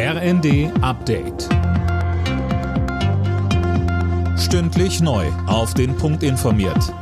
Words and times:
RND 0.00 0.70
Update. 0.80 1.48
Stündlich 4.38 5.00
neu. 5.00 5.26
Auf 5.48 5.74
den 5.74 5.96
Punkt 5.96 6.22
informiert. 6.22 6.94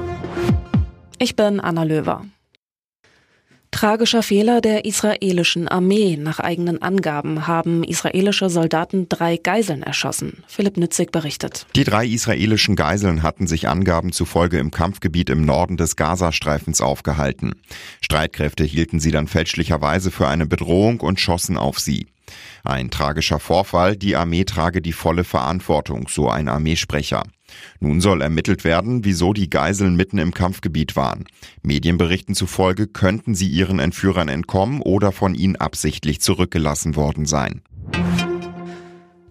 Ich 1.19 1.37
bin 1.37 1.61
Anna 1.61 1.83
Löwer. 1.83 2.25
Tragischer 3.71 4.23
Fehler 4.23 4.63
der 4.63 4.87
israelischen 4.87 5.69
Armee. 5.69 6.17
Nach 6.17 6.41
eigenen 6.41 6.81
Angaben 6.81 7.47
haben 7.47 7.85
israelische 7.85 8.49
Soldaten 8.49 9.11
drei 9.11 9.37
Geiseln 9.37 9.83
erschossen. 9.83 10.43
Philipp 10.47 10.79
Nützig 10.79 11.13
berichtet. 11.13 11.67
Die 11.77 11.85
drei 11.85 12.07
israelischen 12.07 12.77
Geiseln 12.77 13.23
hatten 13.23 13.47
sich 13.47 13.69
Angaben 13.69 14.13
zufolge 14.13 14.59
im 14.59 14.71
Kampfgebiet 14.71 15.29
im 15.29 15.45
Norden 15.45 15.77
des 15.77 15.97
Gazastreifens 15.97 16.81
aufgehalten. 16.81 17.57
Streitkräfte 18.01 18.65
hielten 18.65 19.01
sie 19.01 19.11
dann 19.11 19.29
fälschlicherweise 19.29 20.11
für 20.11 20.29
eine 20.29 20.47
Bedrohung 20.47 21.01
und 21.01 21.21
schossen 21.21 21.59
auf 21.59 21.79
sie. 21.79 22.07
Ein 22.65 22.91
tragischer 22.91 23.39
Vorfall, 23.39 23.97
die 23.97 24.17
Armee 24.17 24.45
trage 24.45 24.83
die 24.83 24.93
volle 24.93 25.25
Verantwortung, 25.25 26.09
so 26.09 26.29
ein 26.29 26.49
Armeesprecher. 26.49 27.23
Nun 27.81 28.01
soll 28.01 28.23
ermittelt 28.23 28.65
werden, 28.65 29.05
wieso 29.05 29.33
die 29.33 29.51
Geiseln 29.51 29.97
mitten 29.97 30.19
im 30.19 30.35
Kampfgebiet 30.35 30.97
waren. 30.97 31.27
Medienberichten 31.63 32.35
zufolge 32.35 32.87
könnten 32.87 33.35
sie 33.35 33.49
ihren 33.49 33.79
Entführern 33.79 34.29
entkommen 34.29 34.83
oder 34.83 35.13
von 35.13 35.35
ihnen 35.35 35.57
absichtlich 35.57 36.21
zurückgelassen 36.21 36.97
worden 36.97 37.27
sein. 37.27 37.63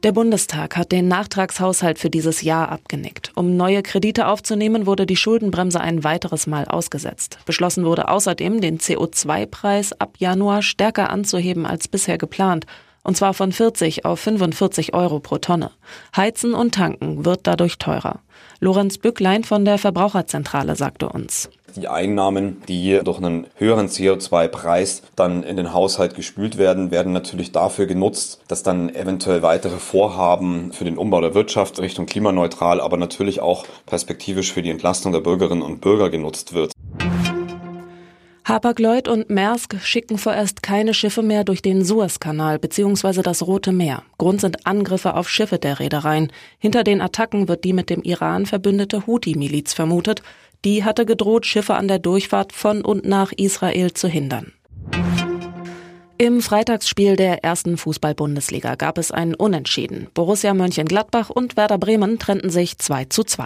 Der 0.06 0.12
Bundestag 0.12 0.78
hat 0.78 0.92
den 0.92 1.08
Nachtragshaushalt 1.08 1.98
für 1.98 2.12
dieses 2.12 2.44
Jahr 2.44 2.70
abgenickt. 2.70 3.32
Um 3.34 3.58
neue 3.58 3.82
Kredite 3.82 4.28
aufzunehmen, 4.28 4.86
wurde 4.86 5.08
die 5.08 5.16
Schuldenbremse 5.16 5.82
ein 5.82 6.04
weiteres 6.04 6.46
Mal 6.46 6.66
ausgesetzt. 6.66 7.40
Beschlossen 7.48 7.86
wurde 7.86 8.08
außerdem, 8.08 8.62
den 8.62 8.78
CO2-Preis 8.78 10.00
ab 10.00 10.18
Januar 10.20 10.62
stärker 10.62 11.10
anzuheben 11.10 11.66
als 11.66 11.88
bisher 11.88 12.20
geplant 12.20 12.68
und 13.06 13.16
zwar 13.16 13.34
von 13.34 13.52
40 13.52 14.04
auf 14.04 14.20
45 14.20 14.94
Euro 14.94 15.20
pro 15.20 15.38
Tonne. 15.38 15.72
Heizen 16.18 16.54
und 16.54 16.74
Tanken 16.74 17.24
wird 17.24 17.42
dadurch 17.44 17.78
teurer. 17.78 18.20
Lorenz 18.60 18.98
Bücklein 18.98 19.44
von 19.44 19.64
der 19.64 19.78
Verbraucherzentrale 19.78 20.76
sagte 20.76 21.08
uns. 21.10 21.50
Die 21.76 21.88
Einnahmen, 21.88 22.62
die 22.70 23.02
durch 23.04 23.18
einen 23.18 23.48
höheren 23.58 23.88
CO2-Preis 23.88 25.04
dann 25.16 25.44
in 25.44 25.58
den 25.58 25.74
Haushalt 25.74 26.16
gespült 26.16 26.58
werden, 26.58 26.90
werden 26.90 27.12
natürlich 27.12 27.52
dafür 27.52 27.86
genutzt, 27.86 28.42
dass 28.48 28.64
dann 28.64 28.96
eventuell 28.96 29.42
weitere 29.42 29.78
Vorhaben 29.78 30.72
für 30.72 30.86
den 30.86 30.98
Umbau 30.98 31.20
der 31.20 31.36
Wirtschaft 31.36 31.80
Richtung 31.80 32.06
klimaneutral, 32.06 32.80
aber 32.80 32.96
natürlich 32.96 33.42
auch 33.42 33.66
perspektivisch 33.86 34.54
für 34.54 34.62
die 34.62 34.70
Entlastung 34.70 35.12
der 35.12 35.20
Bürgerinnen 35.20 35.62
und 35.62 35.82
Bürger 35.82 36.10
genutzt 36.10 36.54
wird. 36.54 36.72
Hapag-Lloyd 38.48 39.08
und 39.08 39.32
Maersk 39.32 39.76
schicken 39.82 40.20
vorerst 40.20 40.62
keine 40.62 40.94
Schiffe 40.94 41.24
mehr 41.24 41.44
durch 41.44 41.64
den 41.64 41.84
Suezkanal 41.84 42.60
bzw. 42.60 43.24
das 43.24 43.48
Rote 43.48 43.72
Meer. 43.72 44.04
Grund 44.20 44.40
sind 44.40 44.68
Angriffe 44.68 45.16
auf 45.16 45.28
Schiffe 45.28 45.58
der 45.58 45.80
Reedereien. 45.80 46.32
Hinter 46.60 46.84
den 46.84 47.02
Attacken 47.02 47.48
wird 47.48 47.64
die 47.64 47.74
mit 47.74 47.90
dem 47.90 48.04
Iran 48.04 48.46
verbündete 48.46 49.08
Houthi-Miliz 49.08 49.74
vermutet. 49.74 50.22
Die 50.64 50.84
hatte 50.84 51.08
gedroht, 51.08 51.48
Schiffe 51.48 51.74
an 51.74 51.88
der 51.88 51.98
Durchfahrt 51.98 52.54
von 52.54 52.86
und 52.86 53.04
nach 53.04 53.32
Israel 53.32 53.94
zu 53.94 54.08
hindern. 54.08 54.54
Im 56.20 56.42
Freitagsspiel 56.42 57.16
der 57.16 57.44
ersten 57.44 57.78
Fußball-Bundesliga 57.78 58.76
gab 58.76 59.00
es 59.00 59.10
einen 59.12 59.34
Unentschieden. 59.34 60.08
Borussia 60.14 60.54
Mönchengladbach 60.54 61.32
und 61.32 61.58
Werder 61.58 61.80
Bremen 61.80 62.20
trennten 62.20 62.52
sich 62.52 62.78
2 62.78 63.06
zu 63.06 63.24
2. 63.24 63.46